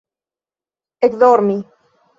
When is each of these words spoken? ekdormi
ekdormi 1.09 1.59